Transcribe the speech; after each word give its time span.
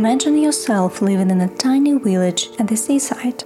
Imagine 0.00 0.38
yourself 0.38 1.02
living 1.02 1.30
in 1.30 1.42
a 1.42 1.56
tiny 1.56 1.92
village 1.92 2.48
at 2.58 2.68
the 2.68 2.74
seaside. 2.74 3.44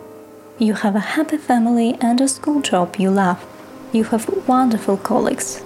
You 0.57 0.75
have 0.75 0.95
a 0.95 1.11
happy 1.15 1.37
family 1.37 1.97
and 2.01 2.21
a 2.21 2.29
school 2.29 2.61
job 2.63 2.95
you 2.97 3.11
love. 3.11 3.45
You 3.93 4.05
have 4.05 4.29
wonderful 4.47 4.97
colleagues. 4.97 5.65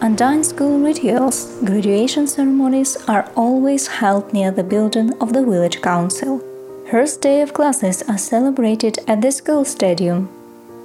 Undying 0.00 0.44
school 0.44 0.78
rituals, 0.78 1.60
graduation 1.64 2.28
ceremonies 2.28 2.96
are 3.08 3.28
always 3.34 3.88
held 3.88 4.32
near 4.32 4.52
the 4.52 4.62
building 4.62 5.12
of 5.20 5.32
the 5.32 5.42
village 5.42 5.82
council. 5.82 6.40
First 6.88 7.20
day 7.20 7.40
of 7.40 7.52
classes 7.52 8.04
are 8.08 8.16
celebrated 8.16 9.00
at 9.08 9.20
the 9.20 9.32
school 9.32 9.64
stadium. 9.64 10.28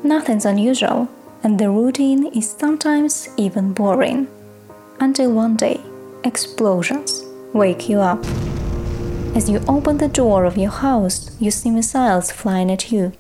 Nothing's 0.04 0.46
unusual, 0.48 1.10
and 1.44 1.60
the 1.60 1.70
routine 1.70 2.26
is 2.34 2.50
sometimes 2.50 3.30
even 3.38 3.72
boring. 3.74 4.28
Until 5.00 5.32
one 5.32 5.58
day, 5.58 5.80
explosions 6.24 7.24
wake 7.54 7.88
you 7.88 8.00
up. 8.00 8.26
As 9.36 9.50
you 9.50 9.64
open 9.68 9.98
the 9.98 10.08
door 10.08 10.46
of 10.46 10.58
your 10.58 10.70
house, 10.70 11.36
you 11.40 11.50
see 11.50 11.72
missiles 11.72 12.32
flying 12.32 12.70
at 12.72 12.92
you. 12.92 13.14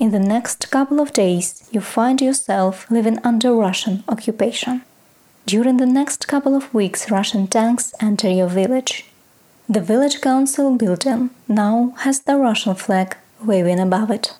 In 0.00 0.10
the 0.10 0.18
next 0.18 0.68
couple 0.68 0.98
of 0.98 1.12
days, 1.12 1.68
you 1.70 1.80
find 1.80 2.20
yourself 2.20 2.90
living 2.90 3.20
under 3.22 3.54
Russian 3.54 4.02
occupation. 4.08 4.82
During 5.46 5.76
the 5.76 5.86
next 5.86 6.26
couple 6.26 6.56
of 6.56 6.74
weeks, 6.74 7.08
Russian 7.08 7.46
tanks 7.46 7.94
enter 8.00 8.28
your 8.28 8.48
village. 8.48 9.04
The 9.68 9.80
village 9.80 10.20
council 10.20 10.74
building 10.76 11.30
now 11.46 11.94
has 11.98 12.22
the 12.22 12.36
Russian 12.36 12.74
flag 12.74 13.16
waving 13.40 13.78
above 13.78 14.10
it. 14.10 14.36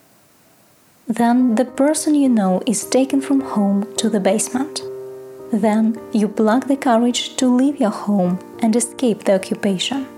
Then 1.07 1.55
the 1.55 1.65
person 1.65 2.17
you 2.17 2.29
know 2.29 2.61
is 2.67 2.85
taken 2.85 3.21
from 3.21 3.41
home 3.41 3.87
to 3.99 4.11
the 4.11 4.19
basement. 4.19 4.83
Then 5.53 5.97
you 6.13 6.27
pluck 6.27 6.67
the 6.67 6.77
courage 6.77 7.37
to 7.37 7.47
leave 7.47 7.79
your 7.79 7.91
home 7.91 8.41
and 8.61 8.75
escape 8.75 9.23
the 9.23 9.37
occupation 9.37 10.09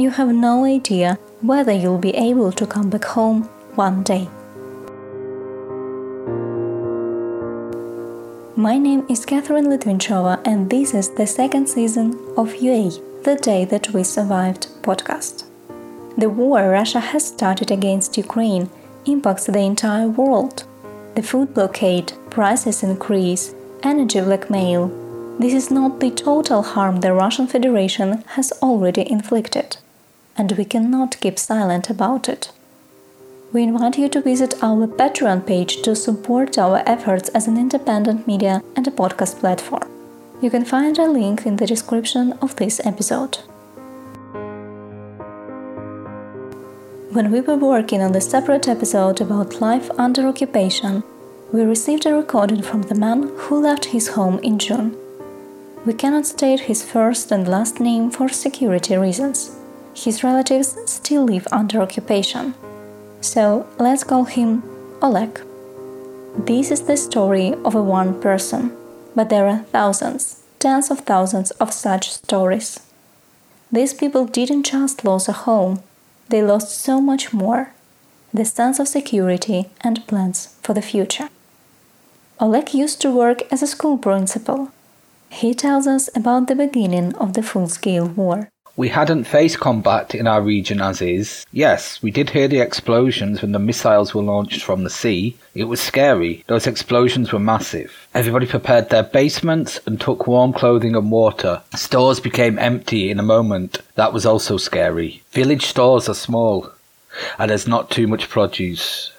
you 0.00 0.08
have 0.10 0.32
no 0.32 0.64
idea 0.64 1.18
whether 1.42 1.72
you'll 1.72 1.98
be 1.98 2.16
able 2.16 2.50
to 2.50 2.66
come 2.66 2.88
back 2.88 3.04
home 3.04 3.42
one 3.74 4.02
day. 4.02 4.26
My 8.56 8.78
name 8.78 9.04
is 9.10 9.26
Catherine 9.26 9.66
Litvinchova, 9.66 10.40
and 10.46 10.70
this 10.70 10.94
is 10.94 11.10
the 11.10 11.26
second 11.26 11.68
season 11.68 12.18
of 12.36 12.54
UA, 12.54 12.90
The 13.24 13.36
Day 13.36 13.66
That 13.66 13.92
We 13.92 14.02
Survived 14.02 14.68
podcast. 14.82 15.44
The 16.16 16.30
war 16.30 16.70
Russia 16.70 17.00
has 17.00 17.26
started 17.26 17.70
against 17.70 18.16
Ukraine 18.16 18.70
impacts 19.04 19.46
the 19.46 19.58
entire 19.58 20.08
world. 20.08 20.64
The 21.14 21.22
food 21.22 21.52
blockade, 21.52 22.12
prices 22.30 22.82
increase, 22.82 23.54
energy 23.82 24.20
blackmail. 24.20 24.88
This 25.38 25.52
is 25.54 25.70
not 25.70 26.00
the 26.00 26.10
total 26.10 26.62
harm 26.62 27.00
the 27.00 27.12
Russian 27.12 27.46
Federation 27.46 28.24
has 28.36 28.52
already 28.62 29.10
inflicted 29.10 29.76
and 30.40 30.52
we 30.52 30.64
cannot 30.64 31.20
keep 31.20 31.38
silent 31.38 31.90
about 31.90 32.26
it. 32.26 32.50
We 33.52 33.62
invite 33.62 33.98
you 33.98 34.08
to 34.08 34.22
visit 34.22 34.54
our 34.62 34.86
Patreon 34.86 35.46
page 35.46 35.82
to 35.82 35.94
support 35.94 36.56
our 36.56 36.82
efforts 36.86 37.28
as 37.30 37.46
an 37.46 37.58
independent 37.58 38.26
media 38.26 38.62
and 38.74 38.88
a 38.88 38.90
podcast 38.90 39.38
platform. 39.40 39.86
You 40.40 40.48
can 40.48 40.64
find 40.64 40.98
a 40.98 41.10
link 41.10 41.44
in 41.44 41.56
the 41.56 41.66
description 41.66 42.32
of 42.40 42.56
this 42.56 42.80
episode. 42.86 43.36
When 47.12 47.30
we 47.30 47.42
were 47.42 47.58
working 47.58 48.00
on 48.00 48.12
the 48.12 48.22
separate 48.22 48.66
episode 48.66 49.20
about 49.20 49.60
life 49.60 49.90
under 49.98 50.26
occupation, 50.26 51.02
we 51.52 51.64
received 51.64 52.06
a 52.06 52.14
recording 52.14 52.62
from 52.62 52.82
the 52.82 52.94
man 52.94 53.30
who 53.36 53.60
left 53.60 53.86
his 53.96 54.08
home 54.16 54.38
in 54.38 54.58
June. 54.58 54.96
We 55.84 55.92
cannot 55.92 56.24
state 56.24 56.60
his 56.60 56.82
first 56.82 57.30
and 57.30 57.46
last 57.46 57.78
name 57.78 58.10
for 58.10 58.30
security 58.30 58.96
reasons 58.96 59.59
his 60.04 60.24
relatives 60.24 60.76
still 60.86 61.24
live 61.24 61.46
under 61.52 61.80
occupation. 61.80 62.54
So 63.20 63.66
let's 63.78 64.04
call 64.04 64.24
him 64.24 64.62
Oleg. 65.02 65.40
This 66.36 66.70
is 66.70 66.82
the 66.82 66.96
story 66.96 67.54
of 67.64 67.74
a 67.74 67.82
one 67.82 68.20
person, 68.20 68.76
but 69.14 69.28
there 69.28 69.46
are 69.46 69.64
thousands, 69.72 70.42
tens 70.58 70.90
of 70.90 71.00
thousands 71.00 71.50
of 71.52 71.72
such 71.72 72.10
stories. 72.10 72.80
These 73.70 73.94
people 73.94 74.24
didn't 74.26 74.64
just 74.64 75.04
lose 75.04 75.28
a 75.28 75.32
home, 75.32 75.82
they 76.28 76.42
lost 76.42 76.70
so 76.70 77.00
much 77.00 77.32
more 77.32 77.72
the 78.32 78.44
sense 78.44 78.78
of 78.78 78.88
security 78.88 79.68
and 79.80 80.06
plans 80.06 80.56
for 80.62 80.72
the 80.72 80.82
future. 80.82 81.28
Oleg 82.38 82.72
used 82.72 83.00
to 83.02 83.10
work 83.10 83.42
as 83.52 83.62
a 83.62 83.66
school 83.66 83.98
principal. 83.98 84.70
He 85.28 85.52
tells 85.52 85.86
us 85.86 86.08
about 86.14 86.46
the 86.46 86.54
beginning 86.54 87.14
of 87.16 87.34
the 87.34 87.42
full 87.42 87.68
scale 87.68 88.06
war. 88.06 88.48
We 88.80 88.88
hadn't 88.88 89.24
faced 89.24 89.60
combat 89.60 90.14
in 90.14 90.26
our 90.26 90.40
region 90.40 90.80
as 90.80 91.02
is. 91.02 91.44
Yes, 91.52 92.02
we 92.02 92.10
did 92.10 92.30
hear 92.30 92.48
the 92.48 92.60
explosions 92.60 93.42
when 93.42 93.52
the 93.52 93.58
missiles 93.58 94.14
were 94.14 94.22
launched 94.22 94.62
from 94.62 94.84
the 94.84 94.88
sea. 94.88 95.36
It 95.54 95.64
was 95.64 95.82
scary. 95.82 96.44
Those 96.46 96.66
explosions 96.66 97.30
were 97.30 97.38
massive. 97.38 98.08
Everybody 98.14 98.46
prepared 98.46 98.88
their 98.88 99.02
basements 99.02 99.80
and 99.84 100.00
took 100.00 100.26
warm 100.26 100.54
clothing 100.54 100.96
and 100.96 101.10
water. 101.10 101.60
Stores 101.74 102.20
became 102.20 102.58
empty 102.58 103.10
in 103.10 103.20
a 103.20 103.22
moment. 103.22 103.82
That 103.96 104.14
was 104.14 104.24
also 104.24 104.56
scary. 104.56 105.22
Village 105.32 105.66
stores 105.66 106.08
are 106.08 106.14
small, 106.14 106.72
and 107.38 107.50
there's 107.50 107.68
not 107.68 107.90
too 107.90 108.06
much 108.06 108.30
produce. 108.30 109.12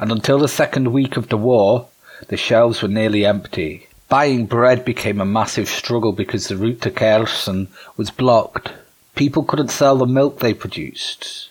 And 0.00 0.10
until 0.10 0.40
the 0.40 0.48
second 0.48 0.92
week 0.92 1.16
of 1.16 1.28
the 1.28 1.38
war, 1.38 1.86
the 2.26 2.36
shelves 2.36 2.82
were 2.82 2.88
nearly 2.88 3.24
empty. 3.24 3.86
Buying 4.08 4.46
bread 4.46 4.84
became 4.84 5.20
a 5.20 5.24
massive 5.24 5.68
struggle 5.68 6.12
because 6.12 6.48
the 6.48 6.56
route 6.56 6.82
to 6.82 6.90
Kherson 6.90 7.68
was 7.96 8.10
blocked. 8.10 8.72
People 9.14 9.44
couldn't 9.44 9.70
sell 9.70 9.96
the 9.96 10.06
milk 10.06 10.40
they 10.40 10.54
produced. 10.54 11.48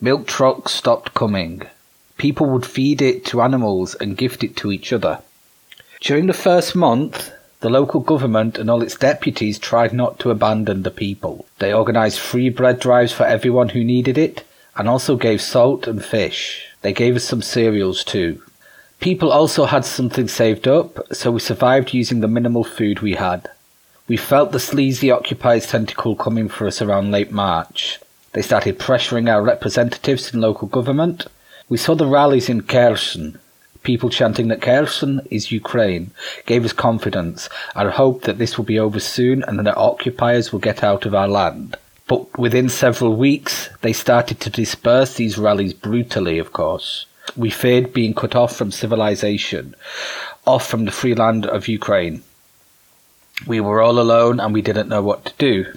Milk 0.00 0.26
trucks 0.26 0.72
stopped 0.72 1.14
coming. 1.14 1.62
People 2.18 2.46
would 2.50 2.64
feed 2.66 3.02
it 3.02 3.24
to 3.26 3.42
animals 3.42 3.94
and 3.96 4.16
gift 4.16 4.44
it 4.44 4.56
to 4.56 4.70
each 4.70 4.92
other. 4.92 5.20
During 6.00 6.26
the 6.26 6.32
first 6.32 6.74
month, 6.74 7.32
the 7.60 7.70
local 7.70 8.00
government 8.00 8.58
and 8.58 8.68
all 8.68 8.82
its 8.82 8.96
deputies 8.96 9.58
tried 9.58 9.92
not 9.92 10.18
to 10.20 10.30
abandon 10.30 10.82
the 10.82 10.90
people. 10.90 11.46
They 11.58 11.72
organised 11.72 12.20
free 12.20 12.48
bread 12.48 12.80
drives 12.80 13.12
for 13.12 13.24
everyone 13.24 13.70
who 13.70 13.84
needed 13.84 14.18
it 14.18 14.44
and 14.76 14.88
also 14.88 15.16
gave 15.16 15.40
salt 15.40 15.86
and 15.86 16.04
fish. 16.04 16.66
They 16.82 16.92
gave 16.92 17.16
us 17.16 17.24
some 17.24 17.42
cereals 17.42 18.02
too. 18.04 18.42
People 19.02 19.32
also 19.32 19.64
had 19.64 19.84
something 19.84 20.28
saved 20.28 20.68
up, 20.68 21.12
so 21.12 21.32
we 21.32 21.40
survived 21.40 21.92
using 21.92 22.20
the 22.20 22.28
minimal 22.28 22.62
food 22.62 23.00
we 23.00 23.14
had. 23.14 23.50
We 24.06 24.16
felt 24.16 24.52
the 24.52 24.60
sleazy 24.60 25.10
occupiers' 25.10 25.66
tentacle 25.66 26.14
coming 26.14 26.48
for 26.48 26.68
us 26.68 26.80
around 26.80 27.10
late 27.10 27.32
March. 27.32 27.98
They 28.32 28.42
started 28.42 28.78
pressuring 28.78 29.28
our 29.28 29.42
representatives 29.42 30.32
in 30.32 30.40
local 30.40 30.68
government. 30.68 31.26
We 31.68 31.78
saw 31.78 31.96
the 31.96 32.06
rallies 32.06 32.48
in 32.48 32.60
Kherson. 32.62 33.40
People 33.82 34.08
chanting 34.08 34.46
that 34.48 34.62
Kherson 34.62 35.26
is 35.32 35.50
Ukraine 35.50 36.12
gave 36.46 36.64
us 36.64 36.72
confidence 36.72 37.48
and 37.74 37.90
hope 37.90 38.22
that 38.22 38.38
this 38.38 38.56
will 38.56 38.64
be 38.64 38.78
over 38.78 39.00
soon 39.00 39.42
and 39.42 39.58
that 39.58 39.76
occupiers 39.76 40.52
will 40.52 40.60
get 40.60 40.84
out 40.84 41.06
of 41.06 41.14
our 41.14 41.26
land. 41.26 41.76
But 42.06 42.38
within 42.38 42.68
several 42.68 43.16
weeks, 43.16 43.68
they 43.80 43.92
started 43.92 44.38
to 44.38 44.50
disperse 44.50 45.14
these 45.14 45.38
rallies 45.38 45.74
brutally, 45.74 46.38
of 46.38 46.52
course. 46.52 47.06
We 47.36 47.50
feared 47.50 47.92
being 47.92 48.14
cut 48.14 48.34
off 48.34 48.54
from 48.56 48.70
civilization, 48.70 49.74
off 50.46 50.66
from 50.66 50.84
the 50.84 50.92
free 50.92 51.14
land 51.14 51.46
of 51.46 51.68
Ukraine. 51.68 52.22
We 53.46 53.60
were 53.60 53.80
all 53.80 53.98
alone 53.98 54.40
and 54.40 54.52
we 54.52 54.62
didn't 54.62 54.88
know 54.88 55.02
what 55.02 55.24
to 55.24 55.32
do. 55.38 55.72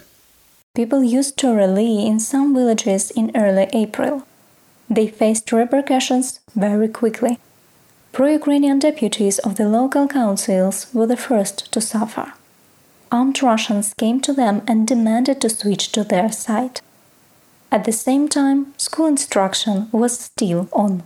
People 0.76 1.04
used 1.04 1.38
to 1.38 1.54
rally 1.54 2.06
in 2.06 2.20
some 2.20 2.54
villages 2.54 3.10
in 3.12 3.32
early 3.36 3.68
April. 3.72 4.28
They 4.90 5.08
faced 5.08 5.52
repercussions 5.52 6.42
very 6.54 6.90
quickly. 6.90 7.40
Pro 8.12 8.28
Ukrainian 8.28 8.80
deputies 8.80 9.40
of 9.40 9.56
the 9.56 9.68
local 9.68 10.08
councils 10.08 10.88
were 10.94 11.08
the 11.08 11.18
first 11.18 11.72
to 11.72 11.82
suffer. 11.82 12.34
Armed 13.12 13.42
Russians 13.42 13.94
came 13.94 14.20
to 14.22 14.34
them 14.34 14.62
and 14.68 14.88
demanded 14.88 15.42
to 15.42 15.50
switch 15.50 15.92
to 15.94 16.04
their 16.04 16.32
side. 16.32 16.82
At 17.72 17.86
the 17.86 17.92
same 17.92 18.28
time, 18.30 18.74
school 18.78 19.08
instruction 19.08 19.90
was 19.92 20.20
still 20.20 20.70
on. 20.72 21.04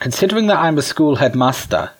Considering 0.00 0.46
that 0.46 0.58
I'm 0.58 0.78
a 0.78 0.82
school 0.82 1.16
headmaster, 1.16 1.90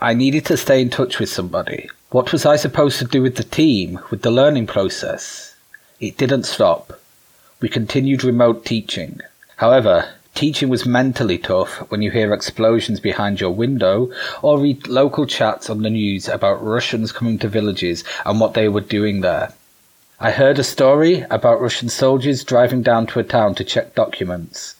I 0.00 0.14
needed 0.14 0.46
to 0.46 0.56
stay 0.56 0.80
in 0.80 0.88
touch 0.88 1.18
with 1.18 1.28
somebody. 1.28 1.90
What 2.08 2.32
was 2.32 2.46
I 2.46 2.56
supposed 2.56 2.98
to 3.00 3.04
do 3.04 3.20
with 3.20 3.36
the 3.36 3.44
team, 3.44 4.00
with 4.10 4.22
the 4.22 4.30
learning 4.30 4.66
process? 4.66 5.54
It 6.00 6.16
didn't 6.16 6.44
stop. 6.44 6.98
We 7.60 7.68
continued 7.68 8.24
remote 8.24 8.64
teaching. 8.64 9.20
However, 9.56 10.08
teaching 10.34 10.70
was 10.70 10.86
mentally 10.86 11.36
tough 11.36 11.76
when 11.90 12.00
you 12.00 12.10
hear 12.10 12.32
explosions 12.32 12.98
behind 12.98 13.42
your 13.42 13.50
window 13.50 14.10
or 14.40 14.58
read 14.58 14.88
local 14.88 15.26
chats 15.26 15.68
on 15.68 15.82
the 15.82 15.90
news 15.90 16.28
about 16.28 16.64
Russians 16.64 17.12
coming 17.12 17.38
to 17.40 17.48
villages 17.48 18.04
and 18.24 18.40
what 18.40 18.54
they 18.54 18.70
were 18.70 18.80
doing 18.80 19.20
there. 19.20 19.52
I 20.18 20.30
heard 20.30 20.58
a 20.58 20.64
story 20.64 21.26
about 21.28 21.60
Russian 21.60 21.90
soldiers 21.90 22.42
driving 22.42 22.80
down 22.80 23.06
to 23.08 23.20
a 23.20 23.22
town 23.22 23.54
to 23.56 23.64
check 23.64 23.94
documents. 23.94 24.76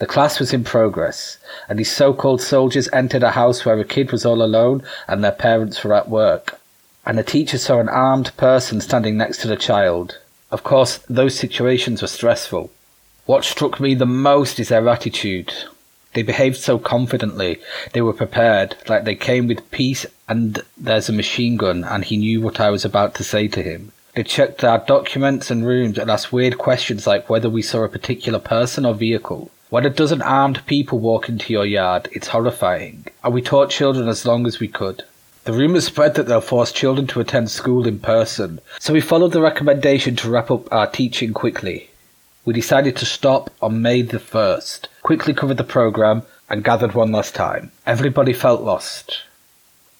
The 0.00 0.06
class 0.06 0.40
was 0.40 0.54
in 0.54 0.64
progress, 0.64 1.36
and 1.68 1.78
these 1.78 1.92
so-called 1.92 2.40
soldiers 2.40 2.88
entered 2.90 3.22
a 3.22 3.32
house 3.32 3.66
where 3.66 3.78
a 3.78 3.84
kid 3.84 4.12
was 4.12 4.24
all 4.24 4.42
alone 4.42 4.82
and 5.06 5.22
their 5.22 5.30
parents 5.30 5.84
were 5.84 5.92
at 5.92 6.08
work. 6.08 6.58
And 7.04 7.18
the 7.18 7.22
teacher 7.22 7.58
saw 7.58 7.80
an 7.80 7.90
armed 7.90 8.34
person 8.38 8.80
standing 8.80 9.18
next 9.18 9.42
to 9.42 9.48
the 9.48 9.56
child. 9.56 10.16
Of 10.50 10.64
course, 10.64 11.00
those 11.10 11.38
situations 11.38 12.00
were 12.00 12.08
stressful. 12.08 12.70
What 13.26 13.44
struck 13.44 13.78
me 13.78 13.94
the 13.94 14.06
most 14.06 14.58
is 14.58 14.70
their 14.70 14.88
attitude. 14.88 15.52
They 16.14 16.22
behaved 16.22 16.56
so 16.56 16.78
confidently. 16.78 17.60
They 17.92 18.00
were 18.00 18.14
prepared, 18.14 18.76
like 18.88 19.04
they 19.04 19.14
came 19.14 19.48
with 19.48 19.70
peace 19.70 20.06
and 20.26 20.62
there's 20.78 21.10
a 21.10 21.12
machine 21.12 21.58
gun 21.58 21.84
and 21.84 22.06
he 22.06 22.16
knew 22.16 22.40
what 22.40 22.58
I 22.58 22.70
was 22.70 22.86
about 22.86 23.14
to 23.16 23.22
say 23.22 23.48
to 23.48 23.62
him. 23.62 23.92
They 24.14 24.22
checked 24.22 24.64
our 24.64 24.78
documents 24.78 25.50
and 25.50 25.66
rooms 25.66 25.98
and 25.98 26.10
asked 26.10 26.32
weird 26.32 26.56
questions 26.56 27.06
like 27.06 27.28
whether 27.28 27.50
we 27.50 27.60
saw 27.60 27.84
a 27.84 27.88
particular 27.90 28.38
person 28.38 28.86
or 28.86 28.94
vehicle. 28.94 29.50
When 29.70 29.86
a 29.86 29.90
dozen 29.90 30.20
armed 30.20 30.66
people 30.66 30.98
walk 30.98 31.28
into 31.28 31.52
your 31.52 31.64
yard, 31.64 32.08
it's 32.10 32.26
horrifying. 32.26 33.06
And 33.22 33.32
we 33.32 33.40
taught 33.40 33.70
children 33.70 34.08
as 34.08 34.26
long 34.26 34.44
as 34.44 34.58
we 34.58 34.66
could. 34.66 35.04
The 35.44 35.52
rumours 35.52 35.86
spread 35.86 36.16
that 36.16 36.26
they'll 36.26 36.40
force 36.40 36.72
children 36.72 37.06
to 37.06 37.20
attend 37.20 37.50
school 37.50 37.86
in 37.86 38.00
person, 38.00 38.60
so 38.80 38.92
we 38.92 39.00
followed 39.00 39.30
the 39.30 39.40
recommendation 39.40 40.16
to 40.16 40.28
wrap 40.28 40.50
up 40.50 40.70
our 40.72 40.88
teaching 40.88 41.32
quickly. 41.32 41.88
We 42.44 42.52
decided 42.52 42.96
to 42.96 43.06
stop 43.06 43.50
on 43.62 43.80
May 43.80 44.02
the 44.02 44.18
1st, 44.18 44.88
quickly 45.02 45.34
covered 45.34 45.56
the 45.56 45.62
programme, 45.62 46.24
and 46.48 46.64
gathered 46.64 46.94
one 46.94 47.12
last 47.12 47.36
time. 47.36 47.70
Everybody 47.86 48.32
felt 48.32 48.62
lost. 48.62 49.22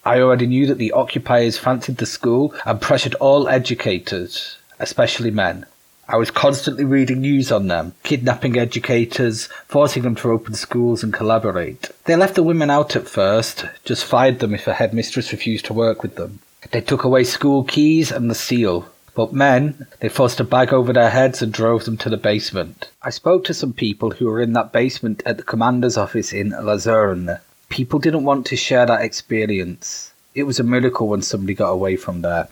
I 0.04 0.18
already 0.18 0.48
knew 0.48 0.66
that 0.66 0.78
the 0.78 0.90
occupiers 0.90 1.58
fancied 1.58 1.98
the 1.98 2.06
school 2.06 2.52
and 2.66 2.80
pressured 2.80 3.14
all 3.14 3.46
educators, 3.46 4.56
especially 4.80 5.30
men. 5.30 5.64
I 6.10 6.16
was 6.16 6.32
constantly 6.32 6.84
reading 6.84 7.20
news 7.20 7.52
on 7.52 7.68
them, 7.68 7.94
kidnapping 8.02 8.58
educators, 8.58 9.46
forcing 9.68 10.02
them 10.02 10.16
to 10.16 10.32
open 10.32 10.54
schools 10.54 11.04
and 11.04 11.14
collaborate. 11.14 11.88
They 12.06 12.16
left 12.16 12.34
the 12.34 12.42
women 12.42 12.68
out 12.68 12.96
at 12.96 13.06
first, 13.06 13.64
just 13.84 14.04
fired 14.04 14.40
them 14.40 14.52
if 14.52 14.66
a 14.66 14.74
headmistress 14.74 15.30
refused 15.30 15.66
to 15.66 15.72
work 15.72 16.02
with 16.02 16.16
them. 16.16 16.40
They 16.72 16.80
took 16.80 17.04
away 17.04 17.22
school 17.22 17.62
keys 17.62 18.10
and 18.10 18.28
the 18.28 18.34
seal, 18.34 18.88
but 19.14 19.32
men, 19.32 19.86
they 20.00 20.08
forced 20.08 20.40
a 20.40 20.44
bag 20.44 20.72
over 20.72 20.92
their 20.92 21.10
heads 21.10 21.42
and 21.42 21.52
drove 21.52 21.84
them 21.84 21.96
to 21.98 22.10
the 22.10 22.16
basement. 22.16 22.90
I 23.04 23.10
spoke 23.10 23.44
to 23.44 23.54
some 23.54 23.72
people 23.72 24.10
who 24.10 24.26
were 24.26 24.40
in 24.40 24.52
that 24.54 24.72
basement 24.72 25.22
at 25.24 25.36
the 25.36 25.44
commander's 25.44 25.96
office 25.96 26.32
in 26.32 26.50
Luzerne. 26.50 27.38
People 27.68 28.00
didn't 28.00 28.24
want 28.24 28.46
to 28.46 28.56
share 28.56 28.84
that 28.86 29.02
experience. 29.02 30.12
It 30.34 30.42
was 30.42 30.58
a 30.58 30.64
miracle 30.64 31.06
when 31.06 31.22
somebody 31.22 31.54
got 31.54 31.70
away 31.70 31.94
from 31.94 32.22
there. 32.22 32.48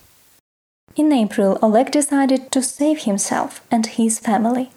In 0.99 1.13
April, 1.13 1.61
Oleg 1.63 1.93
decided 1.93 2.51
to 2.51 2.61
save 2.61 3.05
himself 3.05 3.65
and 3.71 3.87
his 3.87 4.19
family, 4.19 4.71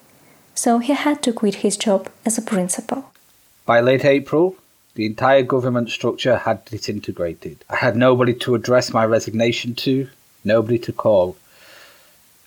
so 0.53 0.77
he 0.77 0.93
had 0.93 1.23
to 1.23 1.33
quit 1.33 1.55
his 1.55 1.75
job 1.75 2.11
as 2.23 2.37
a 2.37 2.43
principal. 2.43 3.11
By 3.65 3.81
late 3.81 4.05
April, 4.05 4.55
the 4.93 5.07
entire 5.07 5.41
government 5.41 5.89
structure 5.89 6.37
had 6.37 6.63
disintegrated. 6.65 7.65
I 7.71 7.77
had 7.77 7.95
nobody 7.95 8.35
to 8.35 8.53
address 8.53 8.93
my 8.93 9.03
resignation 9.03 9.73
to, 9.77 10.09
nobody 10.43 10.77
to 10.77 10.93
call. 10.93 11.37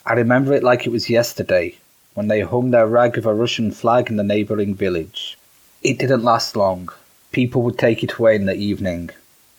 I 0.06 0.12
remember 0.12 0.52
it 0.52 0.62
like 0.62 0.86
it 0.86 0.92
was 0.92 1.10
yesterday, 1.10 1.74
when 2.14 2.28
they 2.28 2.42
hung 2.42 2.70
their 2.70 2.86
rag 2.86 3.18
of 3.18 3.26
a 3.26 3.34
Russian 3.34 3.72
flag 3.72 4.08
in 4.08 4.14
the 4.14 4.22
neighbouring 4.22 4.76
village. 4.76 5.36
It 5.82 5.98
didn't 5.98 6.22
last 6.22 6.54
long. 6.54 6.90
People 7.32 7.62
would 7.62 7.76
take 7.76 8.04
it 8.04 8.18
away 8.20 8.36
in 8.36 8.46
the 8.46 8.54
evening, 8.54 9.10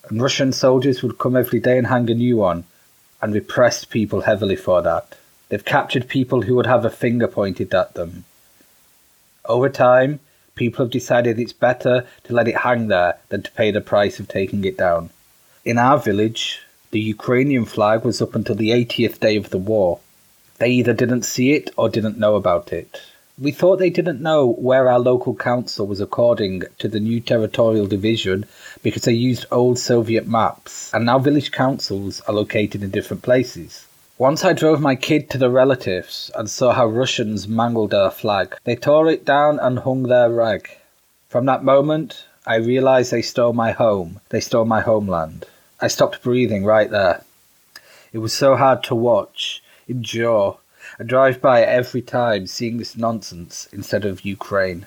and 0.07 0.21
Russian 0.21 0.53
soldiers 0.53 1.03
would 1.03 1.17
come 1.17 1.35
every 1.35 1.59
day 1.59 1.77
and 1.77 1.87
hang 1.87 2.09
a 2.09 2.13
new 2.13 2.37
one, 2.37 2.63
and 3.21 3.33
repressed 3.33 3.89
people 3.89 4.21
heavily 4.21 4.55
for 4.55 4.81
that. 4.81 5.15
They've 5.49 5.63
captured 5.63 6.07
people 6.07 6.43
who 6.43 6.55
would 6.55 6.65
have 6.65 6.85
a 6.85 6.89
finger 6.89 7.27
pointed 7.27 7.73
at 7.73 7.93
them. 7.93 8.25
Over 9.45 9.69
time, 9.69 10.19
people 10.55 10.83
have 10.83 10.91
decided 10.91 11.39
it's 11.39 11.53
better 11.53 12.05
to 12.23 12.33
let 12.33 12.47
it 12.47 12.57
hang 12.57 12.87
there 12.87 13.17
than 13.29 13.43
to 13.43 13.51
pay 13.51 13.71
the 13.71 13.81
price 13.81 14.19
of 14.19 14.27
taking 14.27 14.63
it 14.65 14.77
down. 14.77 15.11
In 15.63 15.77
our 15.77 15.97
village, 15.97 16.61
the 16.91 16.99
Ukrainian 16.99 17.65
flag 17.65 18.03
was 18.03 18.21
up 18.21 18.35
until 18.35 18.55
the 18.55 18.71
80th 18.71 19.19
day 19.19 19.35
of 19.35 19.49
the 19.49 19.57
war. 19.57 19.99
They 20.57 20.69
either 20.71 20.93
didn't 20.93 21.23
see 21.23 21.53
it 21.53 21.69
or 21.77 21.89
didn't 21.89 22.17
know 22.17 22.35
about 22.35 22.71
it. 22.71 23.01
We 23.37 23.51
thought 23.51 23.79
they 23.79 23.89
didn't 23.89 24.21
know 24.21 24.53
where 24.53 24.89
our 24.89 24.99
local 24.99 25.35
council 25.35 25.85
was 25.85 25.99
according 25.99 26.63
to 26.79 26.87
the 26.87 27.01
new 27.01 27.19
territorial 27.19 27.85
division 27.85 28.45
because 28.81 29.03
they 29.03 29.13
used 29.13 29.45
old 29.51 29.77
Soviet 29.77 30.25
maps, 30.25 30.89
and 30.93 31.05
now 31.05 31.19
village 31.19 31.51
councils 31.51 32.21
are 32.21 32.33
located 32.33 32.81
in 32.81 32.91
different 32.91 33.23
places. 33.23 33.87
Once 34.17 34.45
I 34.45 34.53
drove 34.53 34.79
my 34.79 34.95
kid 34.95 35.29
to 35.31 35.37
the 35.37 35.49
relatives 35.49 36.31
and 36.33 36.49
saw 36.49 36.71
how 36.71 36.87
Russians 36.87 37.45
mangled 37.45 37.93
our 37.93 38.09
flag. 38.09 38.55
They 38.63 38.77
tore 38.77 39.09
it 39.09 39.25
down 39.25 39.59
and 39.59 39.79
hung 39.79 40.03
their 40.03 40.29
rag. 40.29 40.69
From 41.27 41.45
that 41.47 41.65
moment, 41.65 42.23
I 42.47 42.55
realized 42.55 43.11
they 43.11 43.21
stole 43.21 43.51
my 43.51 43.73
home. 43.73 44.21
They 44.29 44.39
stole 44.39 44.63
my 44.63 44.79
homeland. 44.79 45.45
I 45.81 45.89
stopped 45.89 46.23
breathing 46.23 46.63
right 46.63 46.89
there. 46.89 47.25
It 48.13 48.19
was 48.19 48.31
so 48.31 48.55
hard 48.55 48.81
to 48.85 48.95
watch 48.95 49.61
endure, 49.89 50.57
and 50.99 51.09
drive 51.09 51.41
by 51.41 51.61
every 51.61 52.01
time 52.01 52.47
seeing 52.47 52.77
this 52.77 52.95
nonsense 52.97 53.67
instead 53.71 54.05
of 54.05 54.25
Ukraine. 54.25 54.85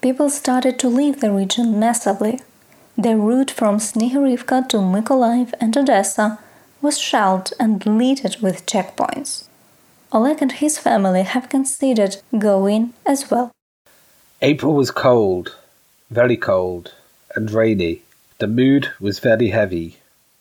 People 0.00 0.28
started 0.30 0.78
to 0.80 0.88
leave 0.88 1.20
the 1.20 1.32
region 1.32 1.78
massively. 1.78 2.40
Their 2.96 3.16
route 3.16 3.50
from 3.50 3.78
Snihorivka 3.78 4.68
to 4.68 4.78
Mykolaiv 4.78 5.54
and 5.60 5.76
Odessa 5.76 6.38
was 6.82 6.98
shelled 6.98 7.52
and 7.58 7.84
littered 7.86 8.36
with 8.42 8.66
checkpoints. 8.66 9.48
Oleg 10.12 10.42
and 10.42 10.52
his 10.52 10.78
family 10.78 11.22
have 11.22 11.48
considered 11.48 12.18
going 12.38 12.92
as 13.04 13.30
well. 13.30 13.50
April 14.42 14.74
was 14.74 14.90
cold, 14.90 15.56
very 16.10 16.36
cold, 16.36 16.92
and 17.34 17.50
rainy. 17.50 18.02
The 18.38 18.46
mood 18.46 18.90
was 19.00 19.18
very 19.18 19.48
heavy. 19.48 19.96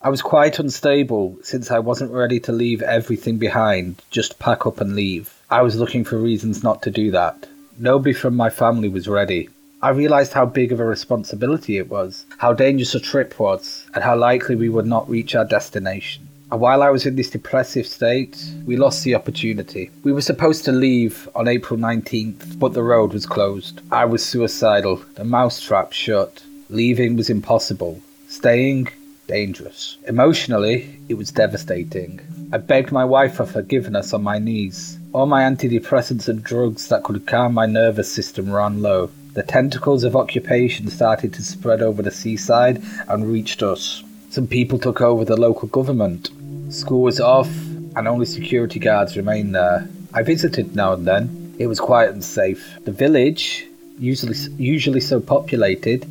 I 0.05 0.09
was 0.09 0.21
quite 0.21 0.59
unstable 0.59 1.37
since 1.43 1.71
I 1.71 1.79
wasn't 1.79 2.11
ready 2.11 2.37
to 2.41 2.51
leave 2.51 2.81
everything 2.81 3.37
behind, 3.37 4.01
just 4.11 4.37
pack 4.37 4.65
up 4.65 4.81
and 4.81 4.97
leave. 4.97 5.33
I 5.49 5.61
was 5.61 5.77
looking 5.77 6.03
for 6.03 6.17
reasons 6.17 6.61
not 6.61 6.81
to 6.81 6.91
do 6.91 7.09
that. 7.11 7.47
Nobody 7.79 8.11
from 8.11 8.35
my 8.35 8.49
family 8.49 8.89
was 8.89 9.07
ready. 9.07 9.47
I 9.81 9.91
realised 9.91 10.33
how 10.33 10.45
big 10.45 10.73
of 10.73 10.81
a 10.81 10.85
responsibility 10.85 11.77
it 11.77 11.89
was, 11.89 12.25
how 12.39 12.51
dangerous 12.51 12.93
a 12.95 12.99
trip 12.99 13.39
was, 13.39 13.85
and 13.95 14.03
how 14.03 14.17
likely 14.17 14.57
we 14.57 14.67
would 14.67 14.85
not 14.85 15.09
reach 15.09 15.35
our 15.35 15.45
destination. 15.45 16.27
And 16.51 16.59
while 16.59 16.83
I 16.83 16.89
was 16.89 17.05
in 17.05 17.15
this 17.15 17.29
depressive 17.29 17.87
state, 17.87 18.37
we 18.65 18.75
lost 18.75 19.05
the 19.05 19.15
opportunity. 19.15 19.89
We 20.03 20.11
were 20.11 20.19
supposed 20.19 20.65
to 20.65 20.73
leave 20.73 21.29
on 21.33 21.47
April 21.47 21.79
19th, 21.79 22.59
but 22.59 22.73
the 22.73 22.83
road 22.83 23.13
was 23.13 23.25
closed. 23.25 23.79
I 23.89 24.03
was 24.03 24.25
suicidal, 24.25 24.97
the 25.15 25.23
mousetrap 25.23 25.93
shut. 25.93 26.43
Leaving 26.69 27.15
was 27.15 27.29
impossible. 27.29 28.01
Staying 28.27 28.89
dangerous. 29.33 29.97
Emotionally, 30.07 30.99
it 31.09 31.15
was 31.15 31.31
devastating. 31.31 32.21
I 32.53 32.57
begged 32.59 32.91
my 32.91 33.03
wife 33.03 33.33
for 33.37 33.47
forgiveness 33.47 34.13
on 34.13 34.21
my 34.21 34.37
knees. 34.37 34.99
All 35.11 35.25
my 35.25 35.41
antidepressants 35.41 36.27
and 36.27 36.43
drugs 36.43 36.89
that 36.89 37.03
could 37.03 37.25
calm 37.25 37.55
my 37.55 37.65
nervous 37.65 38.13
system 38.13 38.51
ran 38.51 38.83
low. 38.83 39.09
The 39.33 39.41
tentacles 39.41 40.03
of 40.03 40.15
occupation 40.15 40.87
started 40.87 41.33
to 41.33 41.41
spread 41.41 41.81
over 41.81 42.03
the 42.03 42.11
seaside 42.11 42.83
and 43.07 43.25
reached 43.25 43.63
us. 43.63 44.03
Some 44.29 44.45
people 44.45 44.77
took 44.77 45.01
over 45.01 45.25
the 45.25 45.35
local 45.35 45.67
government. 45.67 46.29
School 46.69 47.01
was 47.01 47.19
off, 47.19 47.51
and 47.95 48.07
only 48.07 48.27
security 48.27 48.79
guards 48.79 49.17
remained 49.17 49.55
there. 49.55 49.87
I 50.13 50.21
visited 50.21 50.75
now 50.75 50.93
and 50.93 51.07
then. 51.07 51.55
It 51.57 51.65
was 51.65 51.79
quiet 51.79 52.11
and 52.11 52.23
safe. 52.23 52.63
The 52.85 52.91
village, 52.91 53.65
usually 53.97 54.37
usually 54.57 55.01
so 55.01 55.19
populated, 55.19 56.05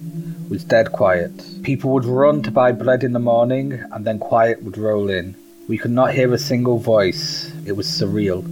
was 0.49 0.65
dead 0.65 0.93
quiet. 0.93 1.33
People 1.63 1.91
would 1.91 2.05
run 2.05 2.43
to 2.43 2.51
buy 2.51 2.73
bread 2.73 3.05
in 3.05 3.13
the 3.13 3.19
morning, 3.19 3.73
and 3.93 4.05
then 4.05 4.19
quiet 4.19 4.63
would 4.63 4.79
roll 4.79 5.11
in. 5.11 5.35
We 5.69 5.79
could 5.79 5.91
not 5.91 6.15
hear 6.15 6.33
a 6.33 6.39
single 6.39 6.79
voice. 6.79 7.53
It 7.67 7.73
was 7.73 7.87
surreal. 7.87 8.45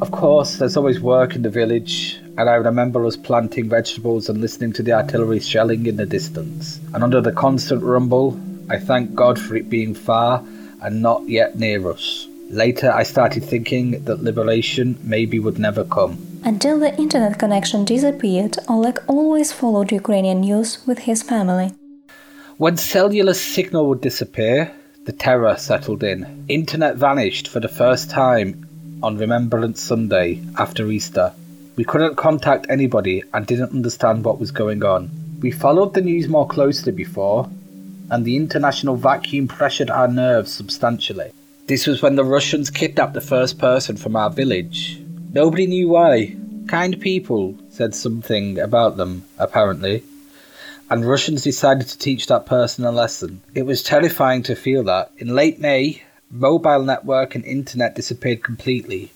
Of 0.00 0.10
course, 0.12 0.56
there's 0.56 0.76
always 0.76 1.00
work 1.00 1.34
in 1.34 1.42
the 1.42 1.50
village, 1.50 2.18
and 2.38 2.48
I 2.48 2.54
remember 2.54 3.04
us 3.04 3.16
planting 3.16 3.68
vegetables 3.68 4.28
and 4.28 4.40
listening 4.40 4.72
to 4.74 4.82
the 4.82 4.92
artillery 4.92 5.40
shelling 5.40 5.86
in 5.86 5.96
the 5.96 6.06
distance. 6.06 6.80
And 6.94 7.04
under 7.04 7.20
the 7.20 7.32
constant 7.32 7.82
rumble, 7.82 8.40
I 8.70 8.78
thank 8.78 9.14
God 9.14 9.38
for 9.38 9.56
it 9.56 9.68
being 9.68 9.94
far 9.94 10.44
and 10.80 11.02
not 11.02 11.28
yet 11.28 11.58
near 11.58 11.90
us. 11.90 12.26
Later, 12.50 12.90
I 12.90 13.04
started 13.04 13.44
thinking 13.44 14.02
that 14.06 14.24
liberation 14.24 14.98
maybe 15.04 15.38
would 15.38 15.60
never 15.60 15.84
come. 15.84 16.18
Until 16.44 16.80
the 16.80 16.96
internet 16.98 17.38
connection 17.38 17.84
disappeared, 17.84 18.58
Oleg 18.68 18.98
always 19.06 19.52
followed 19.52 19.92
Ukrainian 19.92 20.40
news 20.40 20.84
with 20.84 20.98
his 20.98 21.22
family. 21.22 21.72
When 22.56 22.76
cellular 22.76 23.34
signal 23.34 23.86
would 23.88 24.00
disappear, 24.00 24.72
the 25.04 25.12
terror 25.12 25.54
settled 25.56 26.02
in. 26.02 26.44
Internet 26.48 26.96
vanished 26.96 27.46
for 27.46 27.60
the 27.60 27.68
first 27.68 28.10
time 28.10 28.66
on 29.00 29.16
Remembrance 29.16 29.80
Sunday 29.80 30.42
after 30.58 30.90
Easter. 30.90 31.32
We 31.76 31.84
couldn't 31.84 32.16
contact 32.16 32.66
anybody 32.68 33.22
and 33.32 33.46
didn't 33.46 33.72
understand 33.72 34.24
what 34.24 34.40
was 34.40 34.50
going 34.50 34.82
on. 34.82 35.08
We 35.40 35.52
followed 35.52 35.94
the 35.94 36.00
news 36.00 36.28
more 36.28 36.48
closely 36.48 36.90
before, 36.90 37.48
and 38.10 38.24
the 38.24 38.34
international 38.34 38.96
vacuum 38.96 39.46
pressured 39.46 39.88
our 39.88 40.08
nerves 40.08 40.52
substantially. 40.52 41.30
This 41.70 41.86
was 41.86 42.02
when 42.02 42.16
the 42.16 42.24
Russians 42.24 42.68
kidnapped 42.68 43.14
the 43.14 43.20
first 43.20 43.56
person 43.60 43.96
from 43.96 44.16
our 44.16 44.28
village. 44.28 45.00
Nobody 45.32 45.68
knew 45.68 45.90
why. 45.90 46.34
Kind 46.66 47.00
people 47.00 47.54
said 47.68 47.94
something 47.94 48.58
about 48.58 48.96
them, 48.96 49.24
apparently, 49.38 50.02
and 50.90 51.08
Russians 51.08 51.44
decided 51.44 51.86
to 51.86 51.96
teach 51.96 52.26
that 52.26 52.44
person 52.44 52.84
a 52.84 52.90
lesson. 52.90 53.40
It 53.54 53.66
was 53.66 53.84
terrifying 53.84 54.42
to 54.42 54.56
feel 54.56 54.82
that. 54.82 55.12
In 55.16 55.36
late 55.36 55.60
May, 55.60 56.02
mobile 56.28 56.82
network 56.82 57.36
and 57.36 57.44
internet 57.44 57.94
disappeared 57.94 58.42
completely, 58.42 59.12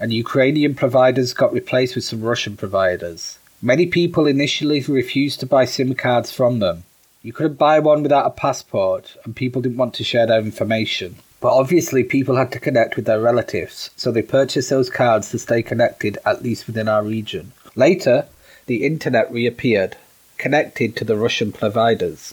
and 0.00 0.12
Ukrainian 0.12 0.74
providers 0.74 1.32
got 1.32 1.52
replaced 1.52 1.94
with 1.94 2.02
some 2.02 2.22
Russian 2.22 2.56
providers. 2.56 3.38
Many 3.62 3.86
people 3.86 4.26
initially 4.26 4.80
refused 4.80 5.38
to 5.38 5.46
buy 5.46 5.66
SIM 5.66 5.94
cards 5.94 6.32
from 6.32 6.58
them. 6.58 6.82
You 7.22 7.32
couldn't 7.32 7.58
buy 7.58 7.78
one 7.78 8.02
without 8.02 8.26
a 8.26 8.30
passport, 8.30 9.16
and 9.24 9.36
people 9.36 9.62
didn't 9.62 9.78
want 9.78 9.94
to 9.94 10.02
share 10.02 10.26
their 10.26 10.40
information. 10.40 11.18
But 11.42 11.54
obviously, 11.54 12.04
people 12.04 12.36
had 12.36 12.52
to 12.52 12.60
connect 12.60 12.94
with 12.94 13.04
their 13.04 13.20
relatives, 13.20 13.90
so 13.96 14.12
they 14.12 14.22
purchased 14.22 14.70
those 14.70 14.88
cards 14.88 15.30
to 15.30 15.40
stay 15.40 15.60
connected, 15.60 16.16
at 16.24 16.44
least 16.44 16.68
within 16.68 16.86
our 16.86 17.02
region. 17.02 17.50
Later, 17.74 18.26
the 18.66 18.84
internet 18.86 19.28
reappeared, 19.32 19.96
connected 20.38 20.94
to 20.94 21.04
the 21.04 21.16
Russian 21.16 21.50
providers. 21.50 22.32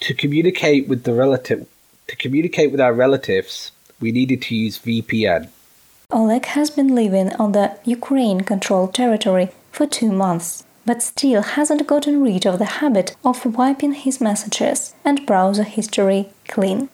To 0.00 0.14
communicate 0.14 0.88
with 0.88 1.02
the 1.02 1.12
relative, 1.12 1.66
to 2.06 2.16
communicate 2.16 2.70
with 2.70 2.80
our 2.80 2.94
relatives, 2.94 3.70
we 4.00 4.12
needed 4.12 4.40
to 4.42 4.56
use 4.56 4.78
VPN. 4.78 5.50
Oleg 6.10 6.46
has 6.46 6.70
been 6.70 6.94
living 6.94 7.34
on 7.34 7.52
the 7.52 7.78
Ukraine 7.84 8.40
controlled 8.40 8.94
territory 8.94 9.50
for 9.72 9.86
two 9.86 10.10
months, 10.10 10.64
but 10.86 11.02
still 11.02 11.42
hasn't 11.42 11.86
gotten 11.86 12.22
rid 12.22 12.46
of 12.46 12.58
the 12.58 12.80
habit 12.80 13.14
of 13.26 13.44
wiping 13.44 13.92
his 13.92 14.22
messages 14.22 14.94
and 15.04 15.26
browser 15.26 15.64
history 15.64 16.30
clean. 16.48 16.88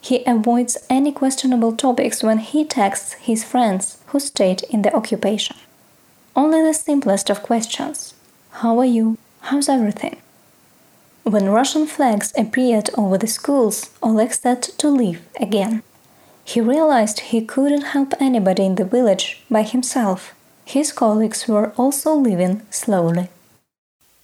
He 0.00 0.24
avoids 0.26 0.78
any 0.88 1.12
questionable 1.12 1.72
topics 1.72 2.22
when 2.22 2.38
he 2.38 2.64
texts 2.64 3.14
his 3.14 3.44
friends 3.44 3.98
who 4.06 4.20
stayed 4.20 4.62
in 4.70 4.82
the 4.82 4.94
occupation. 4.94 5.56
Only 6.34 6.62
the 6.62 6.74
simplest 6.74 7.30
of 7.30 7.42
questions 7.42 8.14
How 8.62 8.78
are 8.78 8.84
you? 8.84 9.18
How's 9.40 9.68
everything? 9.68 10.16
When 11.24 11.50
Russian 11.50 11.86
flags 11.86 12.32
appeared 12.38 12.90
over 12.96 13.18
the 13.18 13.26
schools, 13.26 13.90
Oleg 14.02 14.32
said 14.32 14.62
to 14.62 14.88
leave 14.88 15.20
again. 15.38 15.82
He 16.44 16.60
realized 16.62 17.20
he 17.20 17.44
couldn't 17.44 17.92
help 17.92 18.14
anybody 18.18 18.64
in 18.64 18.76
the 18.76 18.84
village 18.84 19.42
by 19.50 19.62
himself. 19.62 20.34
His 20.64 20.92
colleagues 20.92 21.46
were 21.46 21.72
also 21.76 22.14
leaving 22.14 22.62
slowly. 22.70 23.28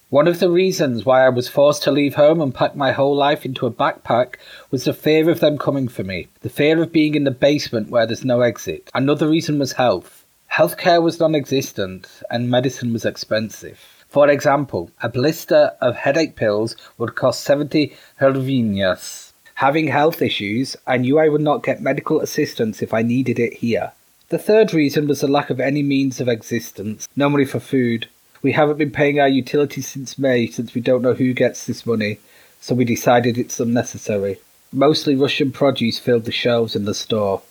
One 0.09 0.27
of 0.27 0.39
the 0.39 0.49
reasons 0.49 1.05
why 1.05 1.25
I 1.25 1.29
was 1.29 1.47
forced 1.47 1.83
to 1.83 1.91
leave 1.91 2.15
home 2.15 2.41
and 2.41 2.53
pack 2.53 2.75
my 2.75 2.91
whole 2.91 3.15
life 3.15 3.45
into 3.45 3.65
a 3.65 3.71
backpack 3.71 4.35
was 4.71 4.83
the 4.83 4.93
fear 4.93 5.29
of 5.29 5.39
them 5.39 5.57
coming 5.57 5.87
for 5.87 6.03
me, 6.03 6.27
the 6.41 6.49
fear 6.49 6.81
of 6.81 6.91
being 6.91 7.15
in 7.15 7.23
the 7.23 7.31
basement 7.31 7.89
where 7.89 8.05
there's 8.05 8.23
no 8.23 8.41
exit. 8.41 8.89
Another 8.93 9.27
reason 9.27 9.59
was 9.59 9.73
health. 9.73 10.25
Healthcare 10.51 11.01
was 11.01 11.19
non 11.19 11.35
existent 11.35 12.07
and 12.29 12.49
medicine 12.49 12.93
was 12.93 13.05
expensive. 13.05 13.79
For 14.07 14.29
example, 14.29 14.91
a 15.01 15.09
blister 15.09 15.71
of 15.81 15.95
headache 15.95 16.35
pills 16.35 16.75
would 16.97 17.15
cost 17.15 17.43
70 17.43 17.93
hryvnias 18.19 19.25
having 19.55 19.87
health 19.87 20.21
issues, 20.21 20.75
I 20.85 20.97
knew 20.97 21.17
I 21.17 21.29
would 21.29 21.41
not 21.41 21.63
get 21.63 21.81
medical 21.81 22.21
assistance 22.21 22.81
if 22.81 22.93
I 22.93 23.01
needed 23.01 23.39
it 23.39 23.55
here. 23.55 23.91
The 24.29 24.37
third 24.37 24.73
reason 24.73 25.07
was 25.07 25.21
the 25.21 25.27
lack 25.27 25.49
of 25.49 25.59
any 25.59 25.81
means 25.81 26.19
of 26.19 26.27
existence, 26.27 27.07
no 27.15 27.29
money 27.29 27.45
for 27.45 27.59
food. 27.59 28.07
We 28.45 28.51
haven't 28.51 28.77
been 28.77 28.91
paying 28.91 29.19
our 29.19 29.27
utilities 29.27 29.87
since 29.87 30.19
May, 30.19 30.45
since 30.45 30.75
we 30.75 30.81
don't 30.81 31.01
know 31.01 31.15
who 31.15 31.33
gets 31.33 31.65
this 31.65 31.83
money, 31.83 32.19
so 32.61 32.75
we 32.75 32.85
decided 32.85 33.39
it's 33.39 33.59
unnecessary. 33.59 34.39
Mostly 34.71 35.15
Russian 35.15 35.51
produce 35.51 35.97
filled 35.97 36.25
the 36.25 36.31
shelves 36.31 36.75
in 36.75 36.85
the 36.85 36.93
store. 36.93 37.41